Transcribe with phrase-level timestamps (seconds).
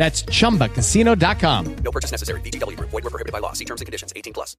[0.00, 1.76] That's chumbacasino.com.
[1.84, 2.40] No purchase necessary.
[2.40, 2.88] VGW Group.
[2.88, 3.52] Void were prohibited by law.
[3.52, 4.14] See terms and conditions.
[4.16, 4.56] 18 plus.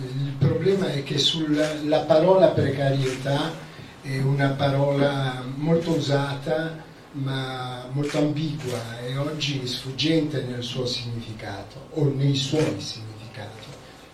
[0.00, 3.52] Il problema è che sulla la parola precarietà
[4.00, 12.04] è una parola molto usata ma molto ambigua e oggi sfuggente nel suo significato o
[12.04, 12.80] nei suoi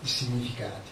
[0.03, 0.88] significati.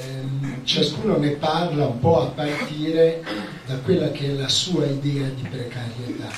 [0.00, 3.22] Ehm, ciascuno ne parla un po' a partire
[3.66, 6.30] da quella che è la sua idea di precarietà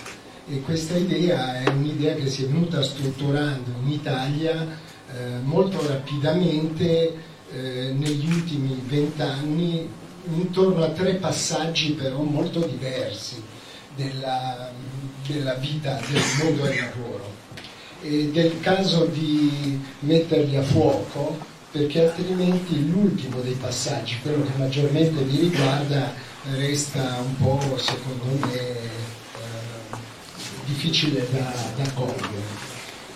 [0.47, 4.67] e questa idea è un'idea che si è venuta strutturando in Italia
[5.15, 7.15] eh, molto rapidamente
[7.53, 9.89] eh, negli ultimi vent'anni
[10.27, 13.43] intorno a tre passaggi però molto diversi
[13.95, 14.71] della,
[15.27, 17.33] della vita del mondo del lavoro.
[18.03, 24.53] Ed è il caso di metterli a fuoco perché altrimenti l'ultimo dei passaggi, quello che
[24.59, 26.15] maggiormente vi riguarda,
[26.53, 29.97] resta un po', secondo me, eh,
[30.67, 32.63] difficile da, da cogliere.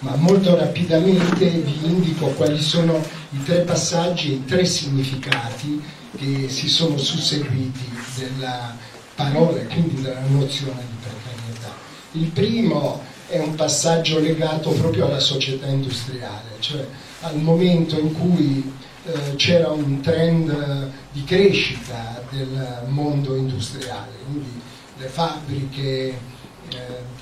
[0.00, 5.80] Ma molto rapidamente vi indico quali sono i tre passaggi e i tre significati
[6.16, 8.76] che si sono susseguiti della
[9.14, 11.76] parola e quindi della nozione di precarietà.
[12.12, 16.84] Il primo è un passaggio legato proprio alla società industriale, cioè
[17.20, 18.72] al momento in cui
[19.04, 24.60] eh, c'era un trend eh, di crescita del mondo industriale, quindi
[24.98, 26.16] le fabbriche eh,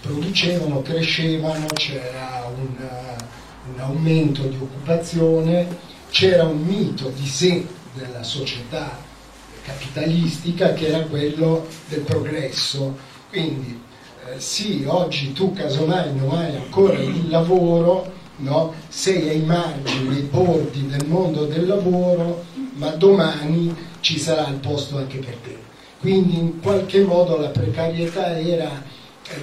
[0.00, 5.66] producevano, crescevano, c'era un, uh, un aumento di occupazione,
[6.10, 8.98] c'era un mito di sé della società
[9.62, 12.96] capitalistica che era quello del progresso.
[13.28, 13.82] Quindi
[14.26, 18.74] eh, sì, oggi tu casomai non hai ancora il lavoro, no?
[18.88, 24.98] sei ai margini, ai bordi del mondo del lavoro, ma domani ci sarà il posto
[24.98, 25.58] anche per te.
[26.00, 28.82] Quindi in qualche modo la precarietà era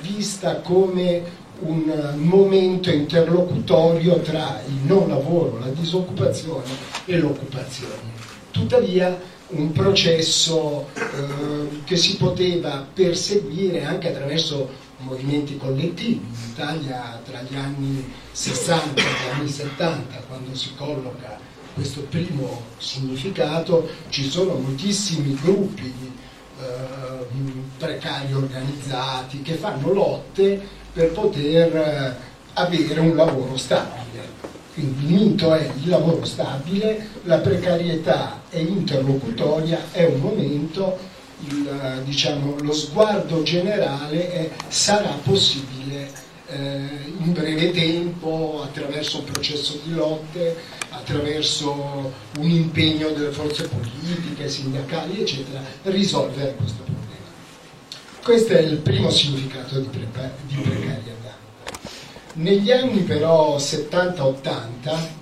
[0.02, 6.64] vista come un momento interlocutorio tra il non lavoro, la disoccupazione
[7.06, 8.22] e l'occupazione.
[8.52, 9.18] Tuttavia
[9.50, 16.26] un processo eh, che si poteva perseguire anche attraverso movimenti collettivi.
[16.26, 21.38] In Italia tra gli anni 60 e gli anni 70, quando si colloca
[21.74, 25.94] questo primo significato, ci sono moltissimi gruppi
[26.60, 26.64] eh,
[27.78, 30.62] precari organizzati che fanno lotte
[30.94, 32.16] per poter eh,
[32.54, 34.02] avere un lavoro stabile.
[34.74, 40.98] Quindi il mito è il lavoro stabile, la precarietà è interlocutoria, è un momento,
[41.48, 46.12] il, diciamo, lo sguardo generale è sarà possibile
[46.48, 50.56] eh, in breve tempo, attraverso un processo di lotte,
[50.90, 57.02] attraverso un impegno delle forze politiche, sindacali, eccetera, risolvere questo problema.
[58.22, 61.12] Questo è il primo significato di, di precarietà.
[62.36, 65.22] Negli anni però 70-80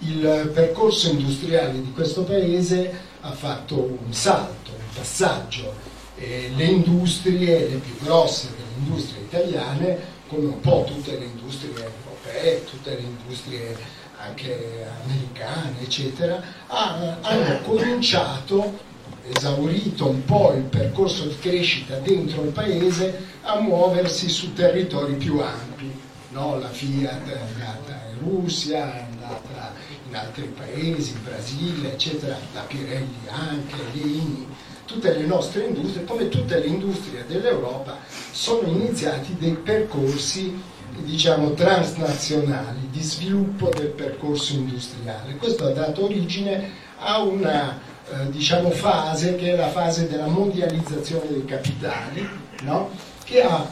[0.00, 5.92] il percorso industriale di questo paese ha fatto un salto, passaggio.
[6.16, 9.98] E le industrie, le più grosse delle industrie italiane,
[10.28, 13.76] come un po' tutte le industrie europee, tutte le industrie
[14.16, 18.92] anche americane, eccetera, hanno cominciato
[19.26, 25.40] esaurito un po' il percorso di crescita dentro il paese, a muoversi su territori più
[25.40, 25.92] ampi.
[26.30, 26.58] No?
[26.58, 29.72] La Fiat è andata in Russia, è andata
[30.08, 34.46] in altri paesi, Brasile, eccetera, la Pirelli anche, l'ENI,
[34.84, 37.98] tutte le nostre industrie, come tutte le industrie dell'Europa,
[38.30, 40.72] sono iniziati dei percorsi
[41.02, 45.36] diciamo transnazionali di sviluppo del percorso industriale.
[45.36, 47.78] Questo ha dato origine a una
[48.10, 52.28] eh, diciamo, fase che è la fase della mondializzazione dei capitali,
[52.62, 52.90] no?
[53.24, 53.68] che ha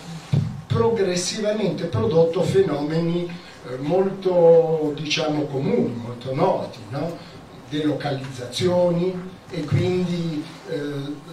[0.67, 7.17] progressivamente prodotto fenomeni eh, molto diciamo, comuni, molto noti, no?
[7.69, 10.81] delocalizzazioni e quindi eh,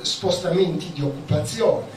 [0.01, 1.87] spostamenti di occupazione.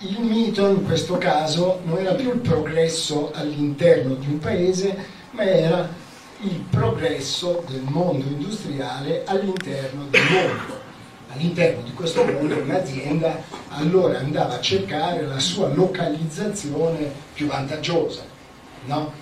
[0.00, 4.94] Il mito in questo caso non era più il progresso all'interno di un paese,
[5.30, 5.88] ma era
[6.40, 10.84] il progresso del mondo industriale all'interno del mondo.
[11.32, 18.22] All'interno di questo mondo un'azienda allora andava a cercare la sua localizzazione più vantaggiosa,
[18.86, 19.12] no?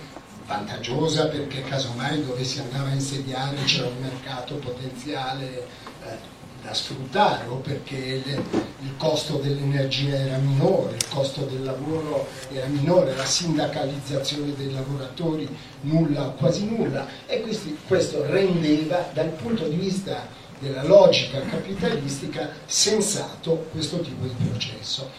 [0.45, 5.67] Vantaggiosa perché casomai dove si andava a insediare c'era un mercato potenziale
[6.03, 8.43] eh, da sfruttare o perché le,
[8.81, 15.47] il costo dell'energia era minore, il costo del lavoro era minore, la sindacalizzazione dei lavoratori
[15.81, 20.27] nulla o quasi nulla e questi, questo rendeva dal punto di vista
[20.57, 25.09] della logica capitalistica sensato questo tipo di processo.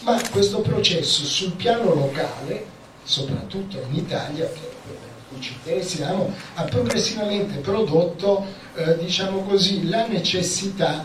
[0.00, 2.64] Ma questo processo sul piano locale,
[3.04, 4.75] soprattutto in Italia, che
[5.40, 8.44] ci interessiamo, ha progressivamente prodotto
[8.74, 11.04] eh, diciamo così, la necessità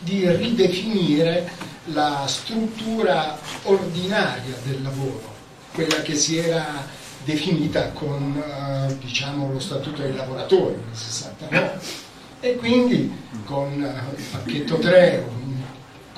[0.00, 1.50] di ridefinire
[1.86, 5.34] la struttura ordinaria del lavoro,
[5.72, 6.86] quella che si era
[7.24, 11.80] definita con eh, diciamo, lo statuto dei lavoratori nel 69
[12.40, 15.24] e quindi con eh, il pacchetto 3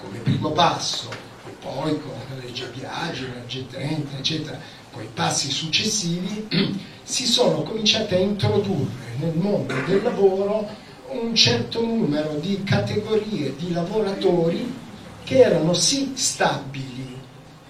[0.01, 1.11] come primo passo
[1.47, 4.59] e poi con la legge Biagi, la legge 30 eccetera,
[4.95, 6.47] con i passi successivi
[7.03, 10.67] si sono cominciate a introdurre nel mondo del lavoro
[11.09, 14.73] un certo numero di categorie di lavoratori
[15.25, 17.19] che erano sì stabili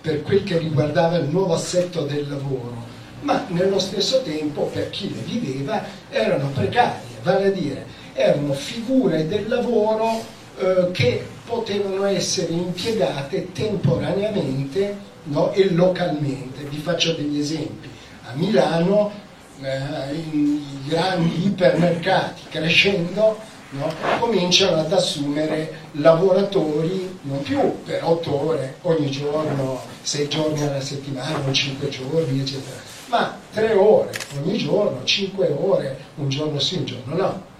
[0.00, 2.76] per quel che riguardava il nuovo assetto del lavoro,
[3.22, 9.26] ma nello stesso tempo per chi le viveva erano precarie, vale a dire erano figure
[9.26, 10.22] del lavoro
[10.58, 16.64] eh, che potevano essere impiegate temporaneamente no, e localmente.
[16.64, 17.88] Vi faccio degli esempi.
[18.26, 19.12] A Milano
[19.60, 23.38] eh, i grandi ipermercati crescendo
[23.70, 30.80] no, cominciano ad assumere lavoratori non più per otto ore ogni giorno, sei giorni alla
[30.80, 32.76] settimana o cinque giorni, eccetera,
[33.06, 37.52] ma tre ore ogni giorno, cinque ore, un giorno sì, un giorno no.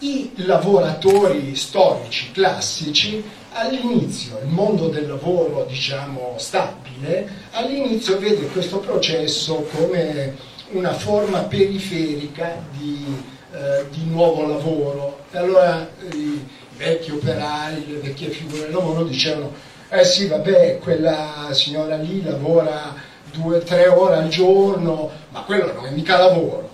[0.00, 3.20] I lavoratori storici classici
[3.52, 10.36] all'inizio, il mondo del lavoro diciamo stabile, all'inizio vede questo processo come
[10.70, 13.04] una forma periferica di,
[13.52, 15.24] eh, di nuovo lavoro.
[15.32, 16.46] E allora i
[16.76, 19.52] vecchi operai, le vecchie figure del lavoro dicevano,
[19.88, 22.94] eh sì vabbè, quella signora lì lavora
[23.32, 26.67] due o tre ore al giorno, ma quello non è mica lavoro,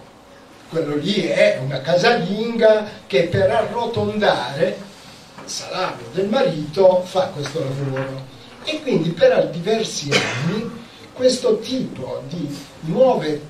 [0.75, 4.77] quello lì è una casalinga che per arrotondare
[5.45, 8.33] il salario del marito fa questo lavoro.
[8.65, 10.69] E quindi per diversi anni
[11.13, 13.41] questo tipo di nuove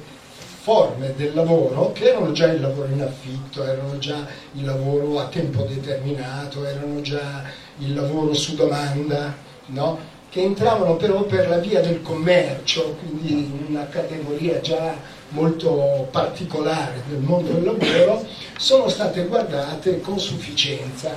[0.60, 5.26] forme del lavoro che erano già il lavoro in affitto, erano già il lavoro a
[5.28, 7.42] tempo determinato, erano già
[7.78, 9.34] il lavoro su domanda,
[9.66, 10.12] no?
[10.28, 14.94] che entravano però per la via del commercio, quindi in una categoria già
[15.34, 18.26] molto particolare del mondo del lavoro,
[18.56, 21.16] sono state guardate con sufficienza.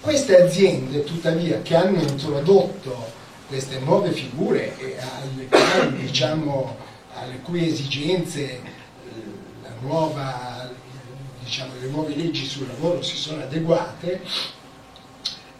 [0.00, 6.76] Queste aziende, tuttavia, che hanno introdotto queste nuove figure alle quali diciamo,
[7.14, 8.60] alle cui esigenze
[9.82, 10.70] nuova,
[11.42, 14.20] diciamo, le nuove leggi sul lavoro si sono adeguate,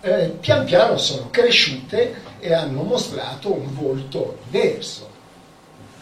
[0.00, 5.11] eh, pian piano sono cresciute e hanno mostrato un volto diverso.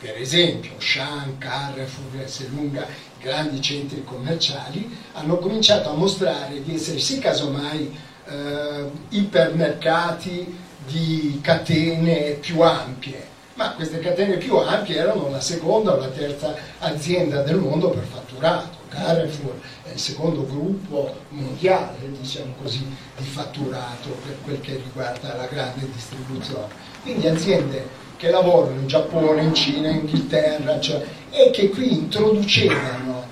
[0.00, 2.86] Per esempio, Shan, Carrefour, Esselunga,
[3.20, 7.94] grandi centri commerciali, hanno cominciato a mostrare di essere sì casomai
[8.26, 15.96] eh, ipermercati di catene più ampie, ma queste catene più ampie erano la seconda o
[15.98, 18.78] la terza azienda del mondo per fatturato.
[18.88, 22.86] Carrefour è il secondo gruppo mondiale, diciamo così,
[23.18, 26.72] di fatturato per quel che riguarda la grande distribuzione.
[27.02, 33.24] Quindi aziende che lavorano in Giappone, in Cina, in Inghilterra, cioè, e che qui introducevano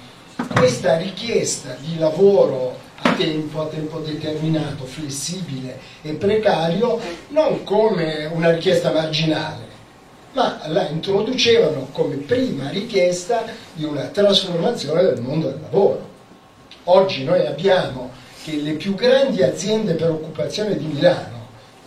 [0.56, 8.50] questa richiesta di lavoro a tempo a tempo determinato, flessibile e precario, non come una
[8.50, 9.66] richiesta marginale,
[10.32, 16.08] ma la introducevano come prima richiesta di una trasformazione del mondo del lavoro.
[16.84, 18.10] Oggi noi abbiamo
[18.42, 21.37] che le più grandi aziende per occupazione di Milano,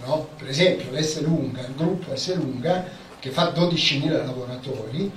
[0.06, 0.28] no?
[0.38, 2.86] per esempio l'S Lunga, il gruppo S Lunga,
[3.20, 5.12] che fa 12.000 lavoratori,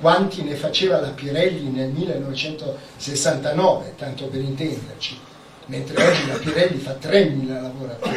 [0.00, 5.18] quanti ne faceva la Pirelli nel 1969, tanto per intenderci,
[5.66, 8.16] mentre oggi la Pirelli fa 3.000 lavoratori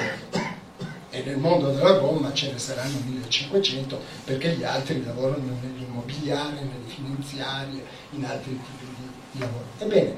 [1.11, 6.87] e nel mondo della gomma ce ne saranno 1.500 perché gli altri lavorano nell'immobiliare, nelle
[6.87, 8.85] finanziarie, in altri tipi
[9.31, 9.65] di lavoro.
[9.79, 10.15] Ebbene,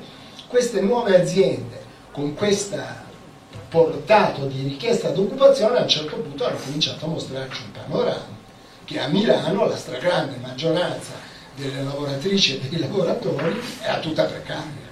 [0.48, 2.76] queste nuove aziende con questo
[3.72, 8.38] portato di richiesta d'occupazione a un certo punto hanno cominciato a mostrarci un panorama
[8.84, 11.14] che a Milano la stragrande maggioranza
[11.56, 14.90] delle lavoratrici e dei lavoratori era tutta precaria.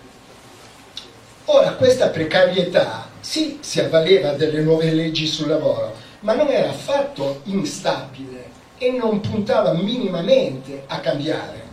[1.46, 7.42] Ora, questa precarietà sì si avvaleva delle nuove leggi sul lavoro, ma non era affatto
[7.46, 8.46] instabile
[8.78, 11.69] e non puntava minimamente a cambiare.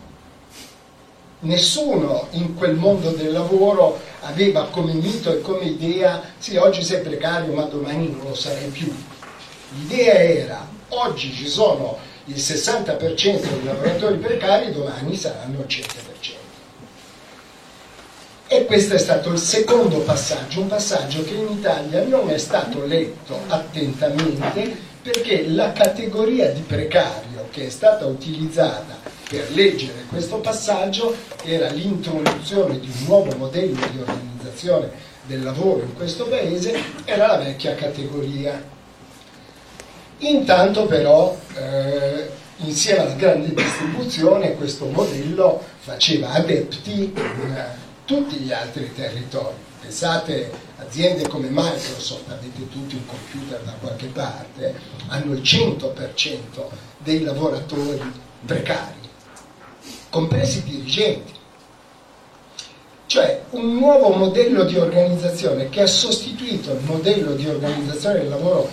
[1.41, 7.03] Nessuno in quel mondo del lavoro aveva come mito e come idea, sì, oggi sei
[7.03, 8.93] precario, ma domani non lo sarai più.
[9.77, 16.45] L'idea era, oggi ci sono il 60% dei lavoratori precari, domani saranno il 100%.
[18.49, 22.87] E questo è stato il secondo passaggio, un passaggio che in Italia non è stato
[22.87, 31.15] letto attentamente perché la categoria di precario che è stata utilizzata per leggere questo passaggio
[31.43, 34.91] era l'introduzione di un nuovo modello di organizzazione
[35.27, 38.63] del lavoro in questo paese, era la vecchia categoria.
[40.19, 48.95] Intanto però, eh, insieme alla grande distribuzione, questo modello faceva adepti in tutti gli altri
[48.95, 49.57] territori.
[49.81, 54.75] Pensate, aziende come Microsoft, avete tutti un computer da qualche parte,
[55.09, 56.69] hanno il 100%
[56.99, 58.01] dei lavoratori
[58.45, 59.06] precari
[60.17, 61.33] compresi i dirigenti.
[63.05, 68.69] Cioè un nuovo modello di organizzazione che ha sostituito il modello di organizzazione del lavoro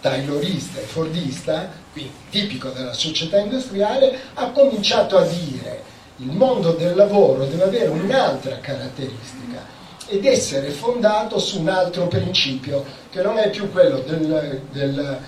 [0.00, 5.82] taylorista e fordista, quindi tipico della società industriale, ha cominciato a dire
[6.16, 9.74] il mondo del lavoro deve avere un'altra caratteristica
[10.08, 15.18] ed essere fondato su un altro principio che non è più quello del, del,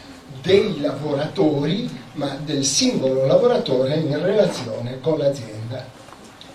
[0.40, 5.57] dei lavoratori ma del singolo lavoratore in relazione con l'azienda.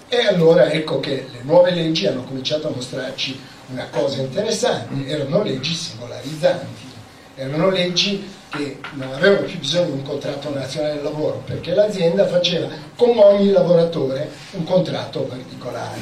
[0.10, 5.43] E allora ecco che le nuove leggi hanno cominciato a mostrarci una cosa interessante, erano
[5.43, 6.91] leggi singolarizzanti,
[7.36, 12.27] erano leggi che non avevano più bisogno di un contratto nazionale del lavoro, perché l'azienda
[12.27, 16.00] faceva con ogni lavoratore un contratto particolare.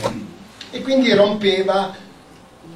[0.69, 1.95] E quindi rompeva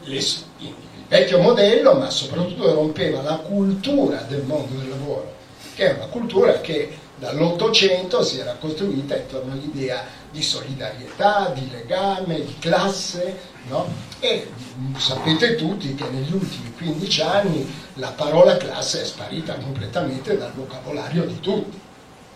[0.03, 0.73] le, il
[1.07, 5.33] vecchio modello, ma soprattutto rompeva la cultura del mondo del lavoro,
[5.75, 10.03] che è una cultura che dall'Ottocento si era costruita intorno all'idea
[10.35, 13.87] di solidarietà, di legame, di classe, no?
[14.19, 14.51] e
[14.97, 21.23] sapete tutti che negli ultimi 15 anni la parola classe è sparita completamente dal vocabolario
[21.23, 21.79] di tutti.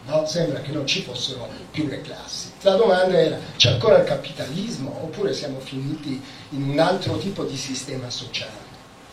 [0.05, 0.25] No?
[0.25, 2.53] Sembra che non ci fossero più le classi.
[2.61, 7.57] La domanda era, c'è ancora il capitalismo oppure siamo finiti in un altro tipo di
[7.57, 8.67] sistema sociale?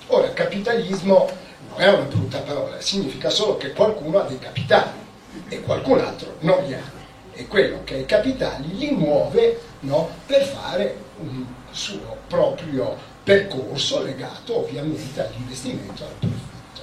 [0.07, 1.29] Ora, capitalismo
[1.71, 5.05] non è una brutta parola, significa solo che qualcuno ha dei capitali
[5.49, 6.96] e qualcun altro non li ha.
[7.39, 14.03] E quello che ha i capitali li muove no, per fare un suo proprio percorso
[14.03, 16.81] legato ovviamente all'investimento al profitto.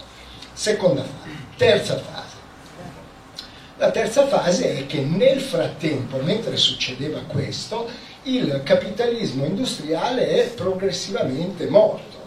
[0.54, 1.30] Seconda fase.
[1.58, 2.36] Terza fase.
[3.78, 7.90] La terza fase è che nel frattempo, mentre succedeva questo,
[8.24, 12.18] il capitalismo industriale è progressivamente morto,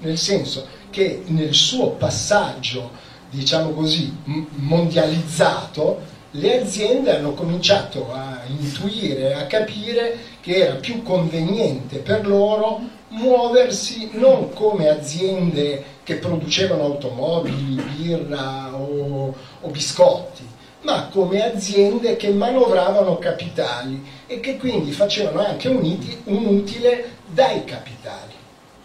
[0.00, 2.90] nel senso che nel suo passaggio
[3.30, 6.00] diciamo così, mondializzato,
[6.32, 14.10] le aziende hanno cominciato a intuire, a capire che era più conveniente per loro muoversi
[14.12, 20.46] non come aziende che producevano automobili, birra o, o biscotti,
[20.82, 28.34] ma come aziende che manovravano capitali e che quindi facevano anche un, utile dai capitali.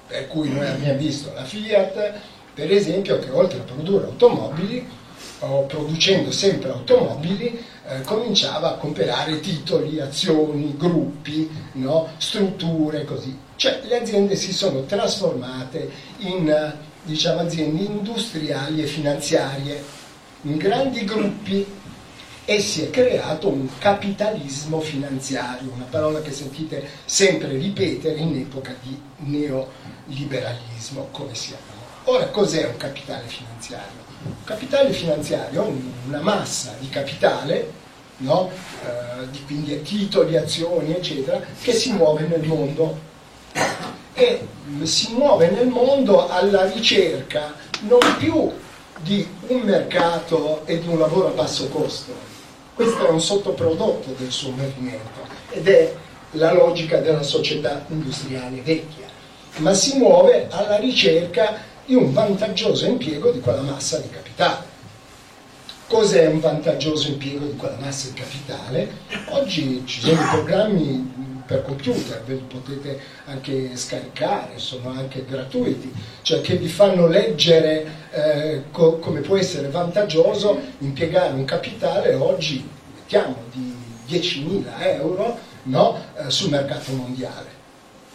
[0.08, 2.14] Per cui noi abbiamo visto la Fiat,
[2.54, 4.88] per esempio che oltre a produrre automobili
[5.46, 12.10] o producendo sempre automobili eh, cominciava a comprare titoli, azioni, gruppi, no?
[12.18, 13.38] strutture così.
[13.56, 16.74] Cioè le aziende si sono trasformate in
[17.04, 19.84] diciamo, aziende industriali e finanziarie,
[20.44, 21.66] in grandi gruppi
[22.46, 28.76] e si è creato un capitalismo finanziario, una parola che sentite sempre ripetere in epoca
[28.82, 31.82] di neoliberalismo, come si chiama.
[32.06, 34.03] Ora, cos'è un capitale finanziario?
[34.44, 35.74] Capitale finanziario
[36.08, 37.72] una massa di capitale,
[38.18, 38.50] no?
[38.84, 43.12] eh, di, quindi titoli, azioni, eccetera, che si muove nel mondo.
[44.16, 44.48] E
[44.84, 48.52] si muove nel mondo alla ricerca non più
[49.02, 52.14] di un mercato e di un lavoro a basso costo,
[52.74, 55.94] questo è un sottoprodotto del suo movimento ed è
[56.32, 59.06] la logica della società industriale vecchia,
[59.58, 64.72] ma si muove alla ricerca di un vantaggioso impiego di quella massa di capitale.
[65.88, 68.92] Cos'è un vantaggioso impiego di quella massa di capitale?
[69.30, 76.40] Oggi ci sono programmi per computer, ve li potete anche scaricare, sono anche gratuiti, cioè
[76.42, 83.36] che vi fanno leggere eh, co- come può essere vantaggioso impiegare un capitale oggi, mettiamo,
[83.52, 83.76] di
[84.08, 87.63] 10.000 euro no, eh, sul mercato mondiale.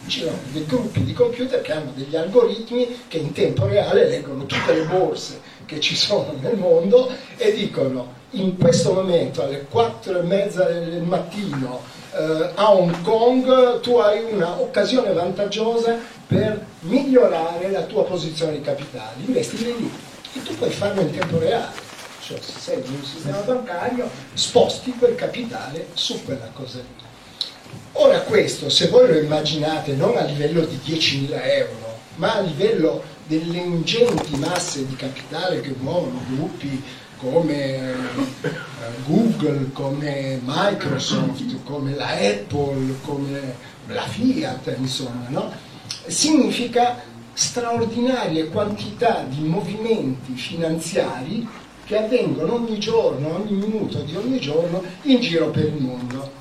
[0.07, 4.45] Ci sono dei gruppi di computer che hanno degli algoritmi che in tempo reale leggono
[4.45, 10.19] tutte le borse che ci sono nel mondo e dicono in questo momento alle 4
[10.19, 17.83] e mezza del mattino eh, a Hong Kong tu hai un'occasione vantaggiosa per migliorare la
[17.83, 19.91] tua posizione di capitali, investi lì
[20.33, 21.87] e tu puoi farlo in tempo reale.
[22.21, 27.08] Cioè, se sei in un sistema bancario, sposti quel capitale su quella cosa lì.
[27.93, 33.03] Ora questo, se voi lo immaginate non a livello di 10.000 euro, ma a livello
[33.27, 36.81] delle ingenti masse di capitale che muovono gruppi
[37.17, 37.95] come eh,
[39.05, 43.55] Google, come Microsoft, come la Apple, come
[43.87, 45.51] la Fiat, insomma, no?
[46.07, 47.01] significa
[47.33, 51.47] straordinarie quantità di movimenti finanziari
[51.85, 56.38] che avvengono ogni giorno, ogni minuto di ogni giorno in giro per il mondo.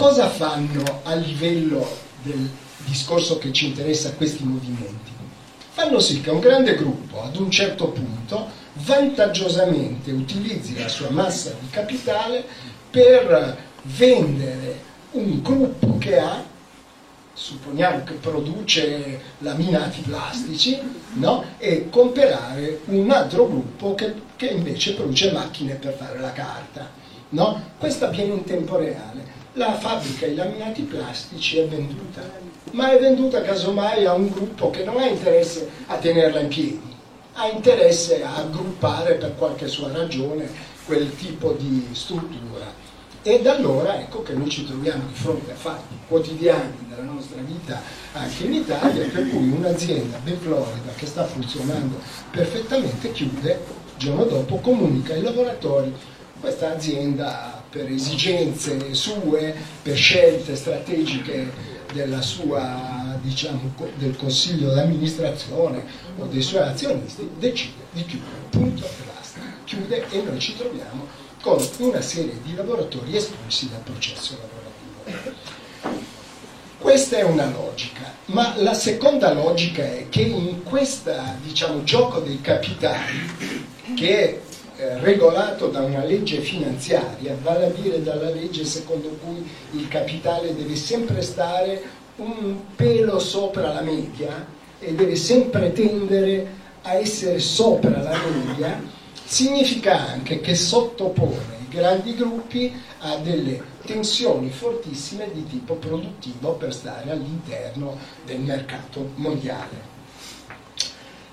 [0.00, 1.86] Cosa fanno a livello
[2.22, 2.48] del
[2.86, 5.10] discorso che ci interessa questi movimenti?
[5.72, 11.54] Fanno sì che un grande gruppo ad un certo punto vantaggiosamente utilizzi la sua massa
[11.60, 12.42] di capitale
[12.90, 14.80] per vendere
[15.10, 16.42] un gruppo che ha,
[17.34, 20.80] supponiamo che produce laminati plastici,
[21.16, 21.44] no?
[21.58, 26.88] e comprare un altro gruppo che, che, invece produce macchine per fare la carta.
[27.32, 27.72] No?
[27.76, 29.39] Questo avviene in tempo reale.
[29.54, 32.22] La fabbrica di laminati plastici è venduta,
[32.72, 36.90] ma è venduta casomai a un gruppo che non ha interesse a tenerla in piedi
[37.34, 40.48] ha interesse a aggruppare per qualche sua ragione
[40.84, 42.88] quel tipo di struttura.
[43.22, 47.40] E da allora ecco che noi ci troviamo di fronte a fatti quotidiani della nostra
[47.42, 47.80] vita
[48.12, 51.98] anche in Italia, per cui un'azienda ben florida che sta funzionando
[52.30, 55.94] perfettamente chiude, il giorno dopo comunica ai lavoratori
[56.40, 61.78] questa azienda per esigenze sue, per scelte strategiche
[62.20, 65.84] sua, diciamo, del consiglio d'amministrazione
[66.18, 71.06] o dei suoi azionisti decide di chiudere, punto e basta, chiude e noi ci troviamo
[71.40, 75.38] con una serie di lavoratori espulsi dal processo lavorativo.
[76.78, 82.40] Questa è una logica, ma la seconda logica è che in questo diciamo, gioco dei
[82.40, 83.28] capitali,
[83.94, 84.40] che
[84.80, 90.54] eh, regolato da una legge finanziaria, vale a dire dalla legge secondo cui il capitale
[90.54, 91.82] deve sempre stare
[92.16, 94.46] un pelo sopra la media
[94.78, 96.46] e deve sempre tendere
[96.80, 98.82] a essere sopra la media,
[99.22, 106.72] significa anche che sottopone i grandi gruppi a delle tensioni fortissime di tipo produttivo per
[106.72, 109.99] stare all'interno del mercato mondiale.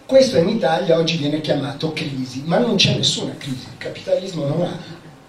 [0.07, 4.61] Questo in Italia oggi viene chiamato crisi, ma non c'è nessuna crisi, il capitalismo non
[4.61, 4.79] ha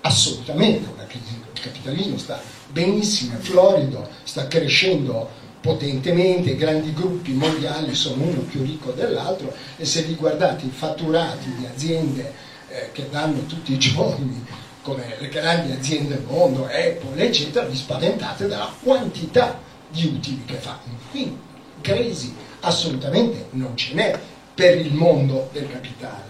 [0.03, 5.29] assolutamente una crisi, il capitalismo sta benissimo, è florido, sta crescendo
[5.61, 11.53] potentemente, grandi gruppi mondiali sono uno più ricco dell'altro e se vi guardate i fatturati
[11.57, 12.33] di aziende
[12.69, 14.47] eh, che danno tutti i giorni
[14.83, 19.59] come le grandi aziende del mondo, Apple, eccetera, vi spaventate dalla quantità
[19.91, 21.01] di utili che fanno.
[21.11, 21.37] Quindi
[21.81, 24.19] crisi assolutamente non ce n'è
[24.59, 26.25] per il mondo del capitale.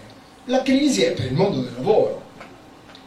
[0.45, 2.21] La crisi è per il mondo del lavoro,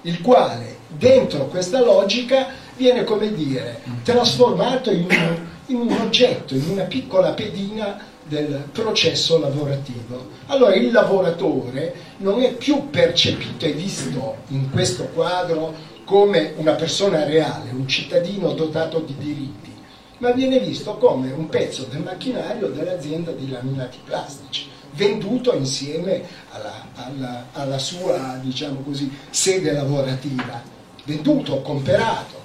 [0.01, 6.67] il quale dentro questa logica viene, come dire, trasformato in un, in un oggetto, in
[6.69, 10.29] una piccola pedina del processo lavorativo.
[10.47, 15.71] Allora il lavoratore non è più percepito e visto in questo quadro
[16.03, 19.71] come una persona reale, un cittadino dotato di diritti,
[20.17, 26.85] ma viene visto come un pezzo del macchinario dell'azienda di laminati plastici venduto insieme alla,
[26.95, 30.61] alla, alla sua diciamo così, sede lavorativa.
[31.05, 32.39] venduto, comprato,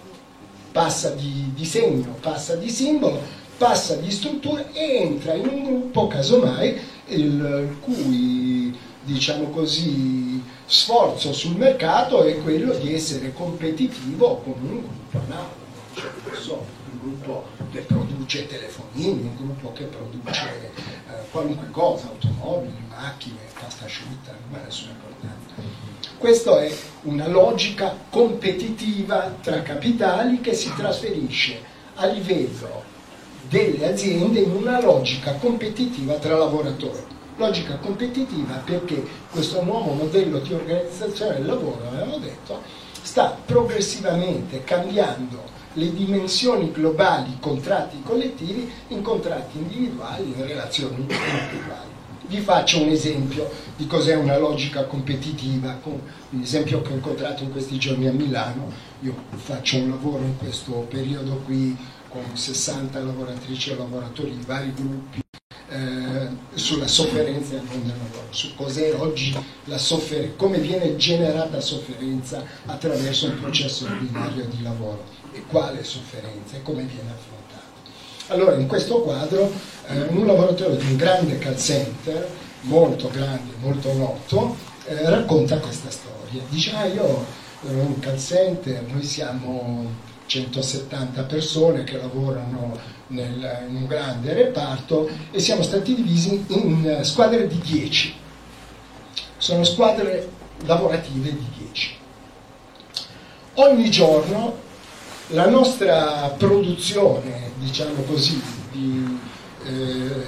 [0.72, 3.20] passa di disegno, passa di simbolo,
[3.56, 6.78] passa di struttura e entra in un gruppo, casomai,
[7.08, 15.18] il cui diciamo così, sforzo sul mercato è quello di essere competitivo con un gruppo
[15.24, 15.54] analogo,
[15.94, 16.10] cioè,
[16.50, 20.72] un gruppo che produce telefonini, un gruppo che produce
[21.36, 25.54] qualunque cosa, automobili, macchine, pasta asciutta, non ha nessuna importanza.
[26.16, 31.60] Questa è una logica competitiva tra capitali che si trasferisce
[31.96, 32.84] a livello
[33.50, 40.54] delle aziende in una logica competitiva tra lavoratori logica competitiva perché questo nuovo modello di
[40.54, 42.62] organizzazione del lavoro, abbiamo detto,
[43.02, 45.42] sta progressivamente cambiando
[45.76, 51.94] le dimensioni globali, contratti collettivi, in contratti individuali, in relazioni individuali.
[52.28, 57.52] Vi faccio un esempio di cos'è una logica competitiva, un esempio che ho incontrato in
[57.52, 58.72] questi giorni a Milano.
[59.00, 61.76] Io faccio un lavoro in questo periodo qui
[62.08, 65.20] con 60 lavoratrici e lavoratori di vari gruppi
[65.68, 71.60] eh, sulla sofferenza del mondo del lavoro, su cos'è oggi la sofferenza, come viene generata
[71.60, 75.04] sofferenza attraverso un processo ordinario di lavoro
[75.36, 77.64] e quale sofferenza e come viene affrontata.
[78.28, 79.52] Allora in questo quadro
[79.86, 82.28] eh, un lavoratore di un grande call center,
[82.62, 86.42] molto grande, molto noto, eh, racconta questa storia.
[86.48, 87.24] Dice, ah io
[87.62, 92.76] ero in un call center, noi siamo 170 persone che lavorano
[93.08, 98.14] nel, in un grande reparto e siamo stati divisi in squadre di 10.
[99.36, 100.28] Sono squadre
[100.64, 101.94] lavorative di 10.
[103.54, 104.64] Ogni giorno
[105.28, 109.18] la nostra produzione, diciamo così, di,
[109.64, 110.24] eh,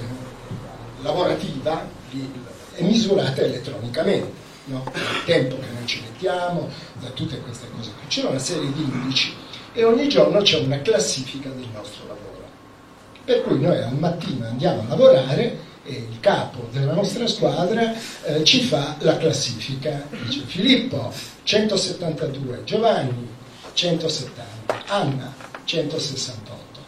[1.01, 2.29] lavorativa di,
[2.73, 4.47] è misurata elettronicamente.
[4.65, 4.83] No?
[4.91, 8.07] Dal tempo che noi ci mettiamo, da tutte queste cose qui.
[8.07, 9.33] C'è una serie di indici
[9.73, 12.47] e ogni giorno c'è una classifica del nostro lavoro.
[13.23, 18.43] Per cui noi al mattino andiamo a lavorare e il capo della nostra squadra eh,
[18.43, 20.05] ci fa la classifica.
[20.23, 21.11] Dice Filippo
[21.43, 23.27] 172, Giovanni
[23.73, 24.58] 170,
[24.89, 25.31] Anna
[25.65, 26.79] 168,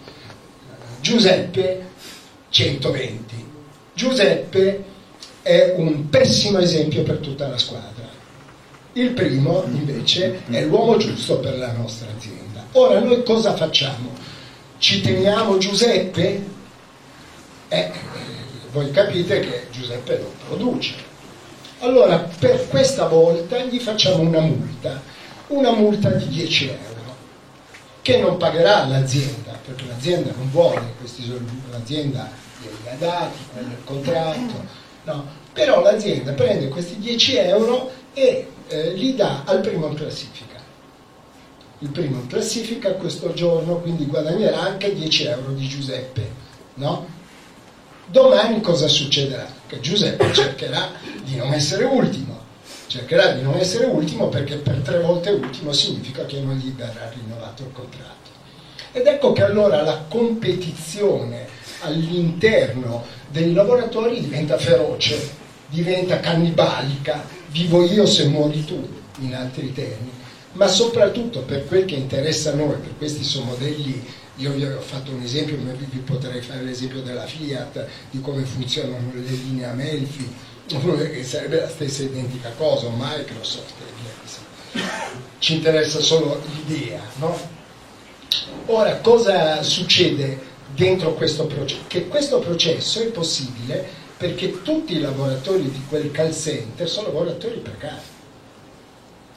[1.01, 1.85] Giuseppe
[2.49, 3.45] 120.
[3.93, 4.83] Giuseppe
[5.43, 8.09] è un pessimo esempio per tutta la squadra.
[8.93, 12.65] Il primo invece è l'uomo giusto per la nostra azienda.
[12.73, 14.09] Ora noi cosa facciamo?
[14.79, 16.43] Ci teniamo Giuseppe?
[17.67, 17.91] Eh,
[18.71, 20.95] voi capite che Giuseppe non produce.
[21.79, 25.01] Allora per questa volta gli facciamo una multa,
[25.47, 26.90] una multa di 10 euro,
[28.01, 32.29] che non pagherà l'azienda, perché l'azienda non vuole questi soldi, l'azienda
[32.61, 34.65] glieli ha dati, è il contratto,
[35.03, 35.25] no?
[35.53, 40.51] però l'azienda prende questi 10 euro e eh, li dà al primo in classifica
[41.81, 46.29] il primo in classifica questo giorno, quindi guadagnerà anche 10 euro di Giuseppe.
[46.75, 47.07] No?
[48.05, 49.47] Domani cosa succederà?
[49.65, 50.91] Che Giuseppe cercherà
[51.23, 52.30] di non essere ultimo,
[52.91, 57.09] cercherà di non essere ultimo perché per tre volte ultimo significa che non gli verrà
[57.09, 58.29] rinnovato il contratto.
[58.91, 61.47] Ed ecco che allora la competizione
[61.83, 65.17] all'interno dei lavoratori diventa feroce,
[65.67, 68.85] diventa cannibalica, vivo io se muori tu,
[69.19, 70.19] in altri termini
[70.53, 74.81] ma soprattutto per quel che interessa a noi, per questi sono modelli, io vi ho
[74.81, 80.29] fatto un esempio, vi potrei fare l'esempio della Fiat, di come funzionano le linee Amelfi,
[81.23, 83.73] sarebbe la stessa identica cosa, Microsoft,
[85.39, 87.37] ci interessa solo l'idea, no?
[88.67, 90.39] Ora, cosa succede
[90.73, 91.81] dentro questo processo?
[91.87, 93.85] Che questo processo è possibile
[94.17, 98.10] perché tutti i lavoratori di quel call center sono lavoratori precari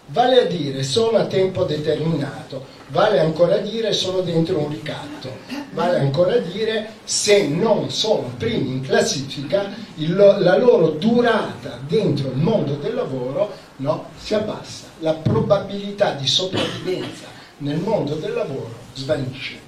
[0.09, 5.31] Vale a dire sono a tempo determinato, vale ancora a dire sono dentro un ricatto,
[5.73, 12.29] vale ancora a dire se non sono primi in classifica il, la loro durata dentro
[12.29, 17.27] il mondo del lavoro no, si abbassa, la probabilità di sopravvivenza
[17.59, 19.59] nel mondo del lavoro svanisce.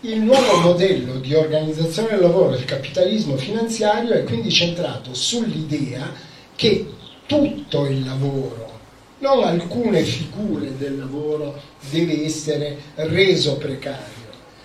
[0.00, 6.12] Il nuovo modello di organizzazione del lavoro del capitalismo finanziario è quindi centrato sull'idea
[6.54, 6.92] che
[7.26, 8.65] tutto il lavoro
[9.18, 14.04] non alcune figure del lavoro deve essere reso precario,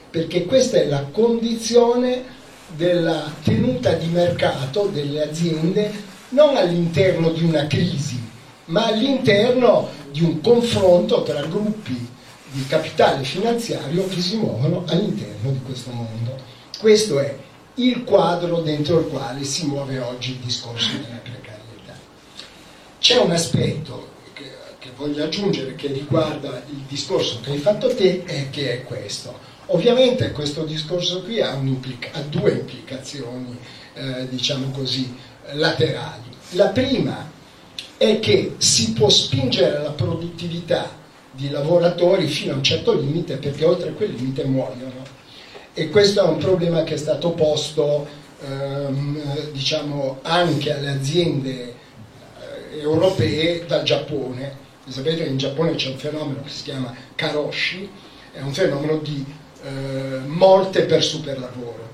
[0.10, 2.40] perché questa è la condizione
[2.76, 5.92] della tenuta di mercato delle aziende
[6.30, 8.20] non all'interno di una crisi,
[8.66, 12.10] ma all'interno di un confronto tra gruppi
[12.52, 16.36] di capitale finanziario che si muovono all'interno di questo mondo.
[16.78, 17.38] Questo è
[17.76, 21.98] il quadro dentro il quale si muove oggi il discorso della precarietà.
[23.00, 24.11] C'è un aspetto
[24.82, 29.38] che voglio aggiungere che riguarda il discorso che hai fatto te è che è questo.
[29.68, 33.56] Ovviamente questo discorso qui ha, ha due implicazioni,
[33.94, 35.16] eh, diciamo così,
[35.52, 36.24] laterali.
[36.54, 37.30] La prima
[37.96, 40.90] è che si può spingere la produttività
[41.32, 45.04] di lavoratori fino a un certo limite perché oltre quel limite muoiono.
[45.76, 48.08] E questo è un problema che è stato posto
[48.44, 51.76] ehm, diciamo, anche alle aziende
[52.72, 54.70] eh, europee dal Giappone.
[54.92, 57.90] Sapete che in Giappone c'è un fenomeno che si chiama karoshi,
[58.34, 59.26] è un fenomeno di
[59.64, 61.90] eh, morte per superlavoro.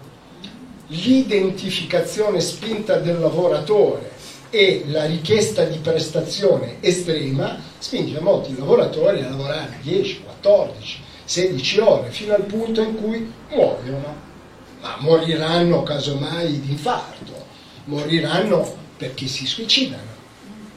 [0.88, 4.12] L'identificazione spinta del lavoratore
[4.49, 12.10] e la richiesta di prestazione estrema spinge molti lavoratori a lavorare 10, 14, 16 ore
[12.10, 14.15] fino al punto in cui muoiono,
[14.81, 17.45] ma moriranno casomai di infarto,
[17.86, 20.16] moriranno perché si suicidano,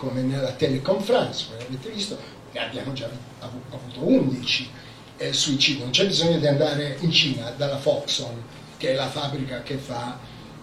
[0.00, 2.16] come nella teleconferenza, come avete visto,
[2.52, 3.06] ne abbiamo già
[3.40, 4.70] avuto 11
[5.18, 8.38] eh, suicidi, non c'è bisogno di andare in Cina dalla Foxconn,
[8.78, 10.18] che è la fabbrica che fa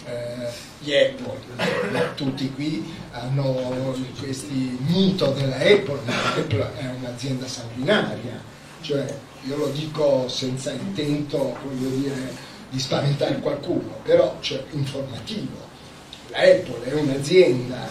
[0.07, 8.41] eh, gli Apple, tutti qui hanno questi mito della Apple, ma Apple è un'azienda sanguinaria,
[8.81, 9.05] cioè
[9.43, 12.33] io lo dico senza intento dire,
[12.71, 15.65] di spaventare qualcuno, però cioè, informativo.
[16.29, 17.87] La Apple è un'azienda,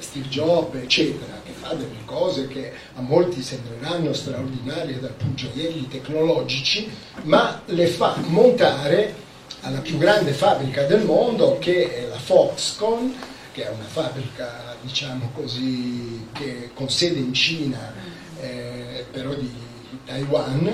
[0.00, 6.88] Steve Jobs, eccetera, che fa delle cose che a molti sembreranno straordinarie di vista tecnologici,
[7.22, 9.14] ma le fa montare
[9.62, 13.10] alla più grande fabbrica del mondo che è la Foxconn,
[13.52, 16.28] che è una fabbrica diciamo così,
[16.74, 17.92] con sede in Cina,
[18.40, 19.50] eh, però di
[20.04, 20.72] Taiwan,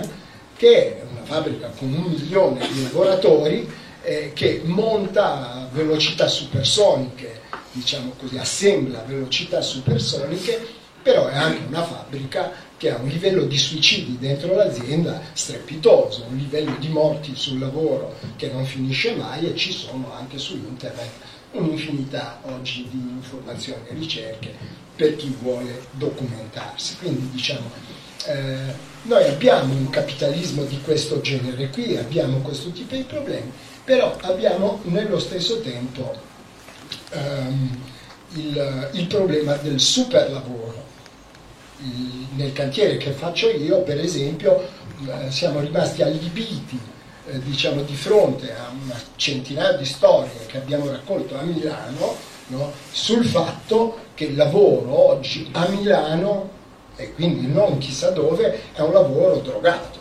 [0.57, 3.69] che è una fabbrica con un milione di lavoratori
[4.03, 7.41] eh, che monta a velocità supersoniche,
[7.73, 13.45] diciamo così, assembla a velocità supersoniche, però è anche una fabbrica che ha un livello
[13.45, 19.47] di suicidi dentro l'azienda strepitoso, un livello di morti sul lavoro che non finisce mai
[19.47, 21.11] e ci sono anche su internet
[21.53, 24.55] un'infinità oggi di informazioni e ricerche
[24.97, 26.97] per chi vuole documentarsi.
[26.97, 27.71] Quindi diciamo,
[28.27, 33.51] eh, noi abbiamo un capitalismo di questo genere qui, abbiamo questo tipo di problemi,
[33.85, 36.15] però abbiamo nello stesso tempo
[37.11, 37.81] ehm,
[38.35, 40.91] il, il problema del superlavoro
[42.35, 44.61] nel cantiere che faccio io, per esempio,
[45.07, 46.79] eh, siamo rimasti allibiti
[47.27, 52.17] eh, diciamo, di fronte a una centinaia di storie che abbiamo raccolto a Milano
[52.49, 56.61] no, sul fatto che il lavoro oggi a Milano,
[56.97, 60.01] e quindi non chissà dove, è un lavoro drogato.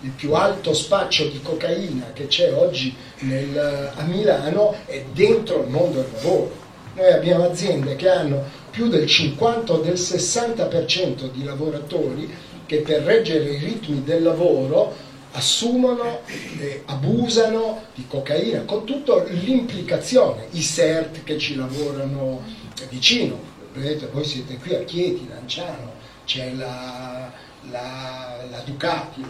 [0.00, 5.70] Il più alto spaccio di cocaina che c'è oggi nel, a Milano è dentro il
[5.70, 6.66] mondo del lavoro.
[6.94, 12.32] Noi abbiamo aziende che hanno più del 50 o del 60% di lavoratori
[12.66, 14.94] che per reggere i ritmi del lavoro
[15.32, 22.42] assumono e abusano di cocaina, con tutta l'implicazione, i CERT che ci lavorano
[22.88, 23.38] vicino,
[23.74, 25.92] vedete, voi siete qui a Chieti, Lanciano,
[26.24, 27.32] c'è la,
[27.70, 29.24] la, la Ducati,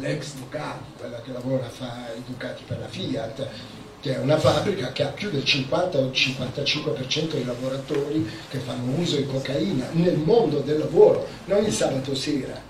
[0.00, 3.48] l'ex Ducati, quella che lavora, fa i Ducati per la Fiat,
[4.00, 8.58] che è una fabbrica che ha più del 50 o il 55% dei lavoratori che
[8.58, 12.60] fanno uso di cocaina nel mondo del lavoro, non il sabato sera.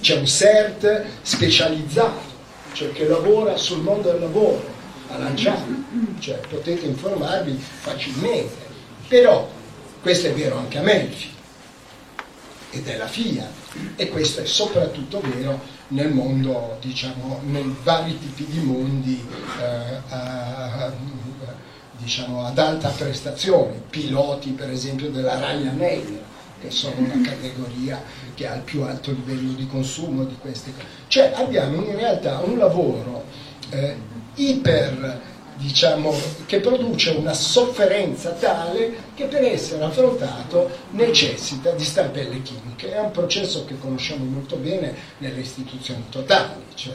[0.00, 2.34] C'è un CERT specializzato,
[2.72, 4.74] cioè che lavora sul mondo del lavoro,
[5.08, 5.84] a Lanciano,
[6.18, 8.64] cioè potete informarvi facilmente.
[9.08, 9.48] Però
[10.02, 11.34] questo è vero anche a Melfi
[12.76, 13.48] ed è la FIA
[13.96, 19.24] e questo è soprattutto vero nel mondo, diciamo, nei vari tipi di mondi
[19.60, 20.92] eh, a,
[21.96, 26.22] diciamo, ad alta prestazione, piloti per esempio della Ryanair,
[26.60, 28.02] che sono una categoria
[28.34, 30.86] che ha il più alto livello di consumo di queste cose.
[31.08, 33.24] Cioè abbiamo in realtà un lavoro
[33.70, 33.96] eh,
[34.34, 36.14] iper diciamo,
[36.46, 42.92] che produce una sofferenza tale che per essere affrontato necessita di stampelle chimiche.
[42.92, 46.94] È un processo che conosciamo molto bene nelle istituzioni totali, cioè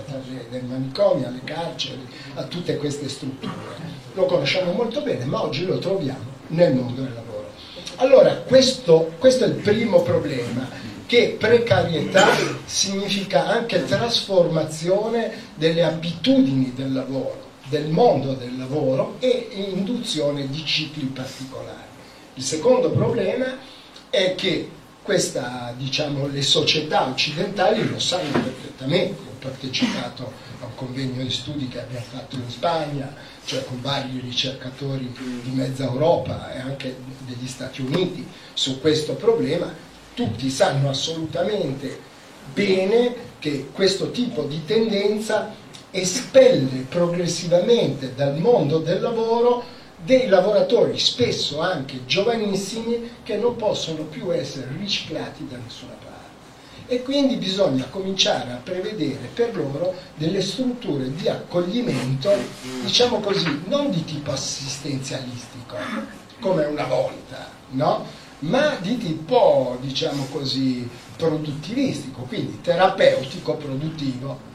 [0.50, 4.00] dai manicomi alle carceri, a tutte queste strutture.
[4.14, 7.50] Lo conosciamo molto bene, ma oggi lo troviamo nel mondo del lavoro.
[7.98, 10.68] Allora, questo, questo è il primo problema,
[11.06, 12.28] che precarietà
[12.66, 21.06] significa anche trasformazione delle abitudini del lavoro del mondo del lavoro e induzione di cicli
[21.06, 21.88] particolari.
[22.34, 23.58] Il secondo problema
[24.10, 24.70] è che
[25.02, 29.22] questa, diciamo, le società occidentali lo sanno perfettamente.
[29.22, 34.20] Ho partecipato a un convegno di studi che abbiamo fatto in Spagna, cioè con vari
[34.20, 35.10] ricercatori
[35.42, 39.90] di mezza Europa e anche degli Stati Uniti su questo problema.
[40.14, 41.98] tutti sanno assolutamente
[42.54, 45.56] bene che questo tipo di tendenza
[45.92, 54.34] espelle progressivamente dal mondo del lavoro dei lavoratori, spesso anche giovanissimi, che non possono più
[54.34, 56.20] essere riciclati da nessuna parte.
[56.88, 62.32] E quindi bisogna cominciare a prevedere per loro delle strutture di accoglimento,
[62.84, 65.76] diciamo così, non di tipo assistenzialistico,
[66.40, 68.06] come una volta, no?
[68.40, 74.50] ma di tipo, diciamo così, produttivistico, quindi terapeutico produttivo.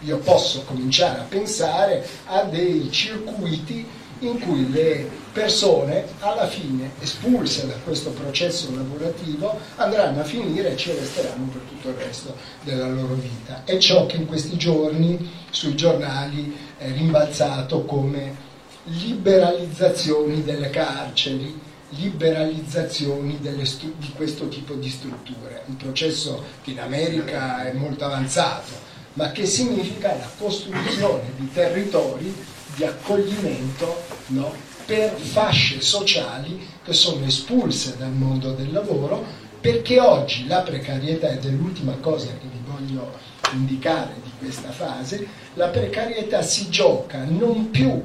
[0.00, 3.86] Io posso cominciare a pensare a dei circuiti
[4.20, 10.76] in cui le persone alla fine espulse da questo processo lavorativo andranno a finire e
[10.76, 13.62] ci resteranno per tutto il resto della loro vita.
[13.64, 18.48] È ciò che in questi giorni sui giornali è rimbalzato come
[18.84, 21.58] liberalizzazioni delle carceri,
[21.90, 28.88] liberalizzazioni stu- di questo tipo di strutture, un processo che in America è molto avanzato,
[29.20, 32.34] ma che significa la costruzione di territori
[32.74, 34.50] di accoglimento no,
[34.86, 39.22] per fasce sociali che sono espulse dal mondo del lavoro,
[39.60, 43.12] perché oggi la precarietà, ed è l'ultima cosa che vi voglio
[43.52, 48.02] indicare di questa fase, la precarietà si gioca non più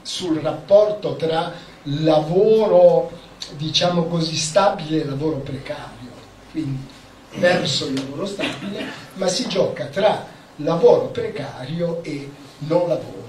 [0.00, 3.10] sul rapporto tra lavoro,
[3.58, 6.10] diciamo così, stabile e lavoro precario,
[6.50, 6.94] quindi
[7.38, 13.28] verso il lavoro stabile, ma si gioca tra lavoro precario e non lavoro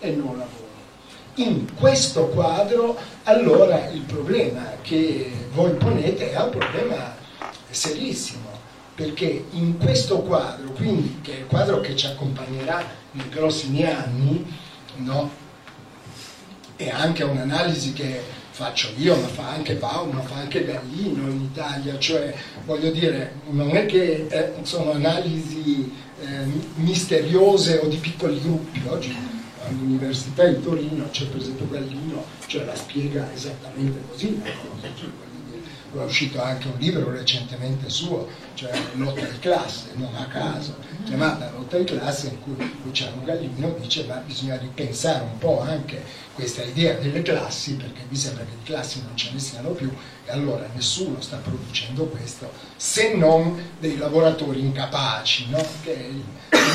[0.00, 0.64] e non lavoro.
[1.34, 7.14] In questo quadro allora il problema che voi ponete è un problema
[7.68, 8.48] serissimo,
[8.94, 14.46] perché in questo quadro, quindi che è il quadro che ci accompagnerà nei prossimi anni,
[14.96, 15.44] no?
[16.76, 18.22] e anche un'analisi che
[18.56, 23.40] faccio io, ma fa anche Baum, ma fa anche Gallino in Italia, cioè voglio dire,
[23.50, 28.80] non è che eh, sono analisi eh, misteriose o di piccoli gruppi.
[28.86, 29.14] Oggi
[29.66, 34.40] all'Università di Torino c'è per esempio Gallino, cioè la spiega esattamente così.
[35.92, 41.52] È uscito anche un libro recentemente suo, cioè Lotta di classe, non a caso, chiamata
[41.54, 46.62] Lotta di classe, in cui Luciano Gallino dice ma bisogna ripensare un po' anche questa
[46.62, 49.90] idea delle classi, perché mi sembra che di classi non ce ne siano più,
[50.24, 55.64] e allora nessuno sta producendo questo, se non dei lavoratori incapaci, no?
[55.82, 56.10] che è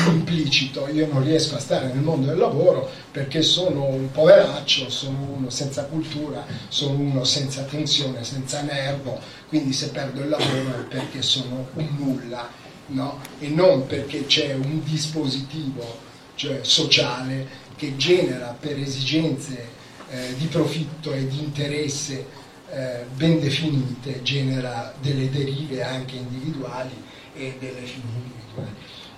[0.08, 5.18] implicito, io non riesco a stare nel mondo del lavoro perché sono un poveraccio, sono
[5.36, 10.84] uno senza cultura, sono uno senza attenzione, senza nervo, quindi se perdo il lavoro è
[10.88, 12.48] perché sono un nulla,
[12.86, 13.20] no?
[13.38, 19.68] e non perché c'è un dispositivo cioè sociale che genera per esigenze
[20.10, 26.94] eh, di profitto e di interesse eh, ben definite, genera delle derive anche individuali
[27.34, 28.74] e delle fini individuali.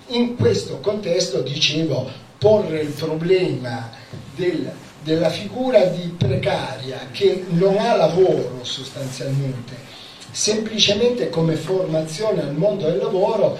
[0.09, 3.91] In questo contesto, dicevo, porre il problema
[4.35, 4.71] del,
[5.03, 9.77] della figura di precaria che non ha lavoro sostanzialmente,
[10.35, 13.57] semplicemente come formazione al mondo del lavoro,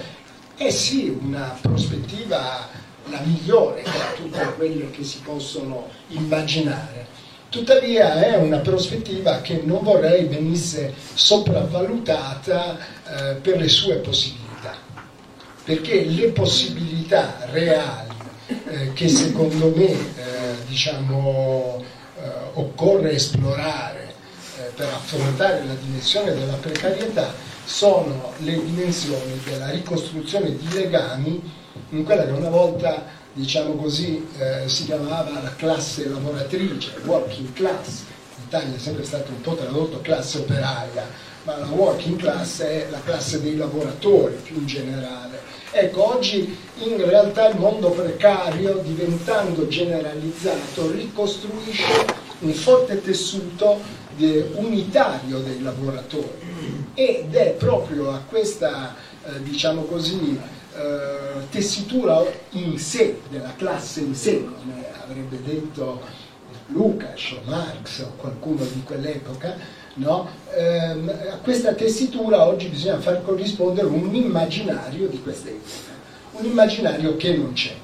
[0.57, 2.67] è sì una prospettiva
[3.09, 7.07] la migliore tra tutte quelle che si possono immaginare.
[7.47, 14.75] Tuttavia è una prospettiva che non vorrei venisse sopravvalutata eh, per le sue possibilità,
[15.63, 18.09] perché le possibilità reali
[18.47, 19.95] eh, che secondo me eh,
[20.67, 21.81] diciamo,
[22.17, 22.21] eh,
[22.55, 24.04] occorre esplorare
[24.75, 27.33] per affrontare la dimensione della precarietà
[27.65, 31.41] sono le dimensioni della ricostruzione di legami
[31.89, 38.03] in quella che una volta, diciamo così, eh, si chiamava la classe lavoratrice, working class,
[38.37, 41.07] in Italia è sempre stato un po' tradotto classe operaia,
[41.43, 45.39] ma la working class è la classe dei lavoratori più in generale.
[45.71, 52.05] Ecco, oggi in realtà il mondo precario, diventando generalizzato, ricostruisce
[52.39, 53.79] un forte tessuto
[54.55, 56.29] unitario dei lavoratori
[56.93, 60.39] ed è proprio a questa, eh, diciamo così,
[60.75, 66.01] eh, tessitura in sé, della classe in sé, come avrebbe detto
[66.67, 69.55] Lucas o Marx o qualcuno di quell'epoca,
[69.95, 70.27] no?
[70.53, 75.93] eh, a questa tessitura oggi bisogna far corrispondere un immaginario di questa epoca,
[76.31, 77.75] un immaginario che non c'è.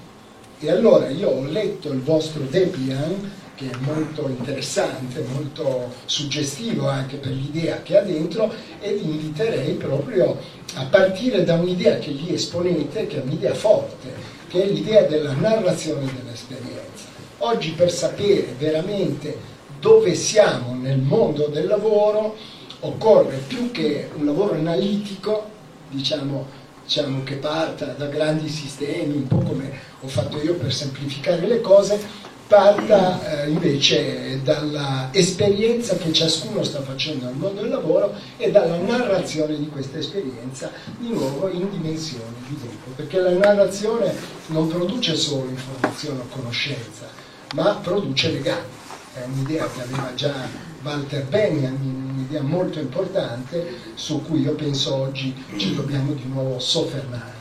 [0.60, 3.32] E allora io ho letto il vostro Debian
[3.62, 9.74] che è molto interessante, molto suggestivo anche per l'idea che ha dentro e vi inviterei
[9.76, 10.36] proprio
[10.76, 14.12] a partire da un'idea che lì esponete, che è un'idea forte,
[14.48, 17.06] che è l'idea della narrazione dell'esperienza.
[17.40, 19.38] Oggi per sapere veramente
[19.80, 22.36] dove siamo nel mondo del lavoro
[22.80, 25.50] occorre più che un lavoro analitico,
[25.90, 26.48] diciamo,
[26.84, 31.62] diciamo che parta da grandi sistemi, un po' come ho fatto io per semplificare le
[31.62, 38.76] cose, parta eh, invece dall'esperienza che ciascuno sta facendo nel mondo del lavoro e dalla
[38.76, 44.14] narrazione di questa esperienza di nuovo in dimensioni di gruppo, perché la narrazione
[44.48, 47.08] non produce solo informazione o conoscenza,
[47.56, 48.80] ma produce legami.
[49.14, 50.34] È un'idea che aveva già
[50.84, 57.41] Walter Benjamin, un'idea molto importante su cui io penso oggi ci dobbiamo di nuovo soffermare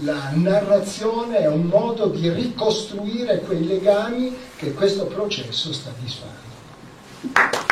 [0.00, 7.71] la narrazione è un modo di ricostruire quei legami che questo processo sta disfando.